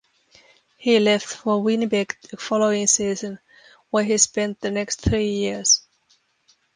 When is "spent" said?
4.17-4.59